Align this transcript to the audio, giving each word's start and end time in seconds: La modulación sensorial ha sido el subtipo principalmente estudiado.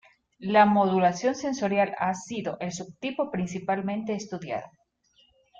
La 0.55 0.65
modulación 0.65 1.35
sensorial 1.35 1.93
ha 1.99 2.15
sido 2.15 2.57
el 2.59 2.71
subtipo 2.71 3.29
principalmente 3.29 4.13
estudiado. 4.15 4.65